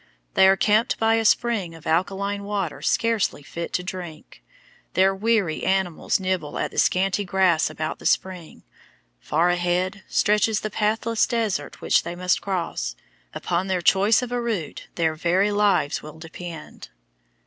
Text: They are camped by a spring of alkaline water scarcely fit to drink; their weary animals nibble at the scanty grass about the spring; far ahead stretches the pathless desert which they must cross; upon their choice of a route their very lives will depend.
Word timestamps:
They 0.33 0.47
are 0.47 0.57
camped 0.57 0.97
by 0.97 1.13
a 1.17 1.23
spring 1.25 1.75
of 1.75 1.85
alkaline 1.85 2.43
water 2.43 2.81
scarcely 2.81 3.43
fit 3.43 3.71
to 3.73 3.83
drink; 3.83 4.41
their 4.95 5.13
weary 5.13 5.63
animals 5.63 6.19
nibble 6.19 6.57
at 6.57 6.71
the 6.71 6.79
scanty 6.79 7.23
grass 7.23 7.69
about 7.69 7.99
the 7.99 8.07
spring; 8.07 8.63
far 9.19 9.51
ahead 9.51 10.01
stretches 10.07 10.61
the 10.61 10.71
pathless 10.71 11.27
desert 11.27 11.81
which 11.81 12.01
they 12.01 12.15
must 12.15 12.41
cross; 12.41 12.95
upon 13.35 13.67
their 13.67 13.81
choice 13.83 14.23
of 14.23 14.31
a 14.31 14.41
route 14.41 14.87
their 14.95 15.13
very 15.13 15.51
lives 15.51 16.01
will 16.01 16.17
depend. 16.17 16.89